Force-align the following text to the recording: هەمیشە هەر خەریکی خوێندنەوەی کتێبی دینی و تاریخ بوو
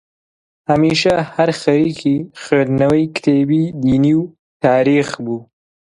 هەمیشە 0.69 1.15
هەر 1.35 1.49
خەریکی 1.61 2.17
خوێندنەوەی 2.41 3.11
کتێبی 3.15 3.63
دینی 3.83 4.13
و 4.21 4.23
تاریخ 4.63 5.09
بوو 5.23 5.39